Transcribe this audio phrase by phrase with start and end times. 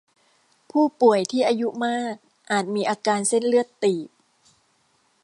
[0.71, 2.15] ผู้ป่วยที่อายุมาก
[2.51, 4.09] อาจมีอาการเส้นเลือดตีบ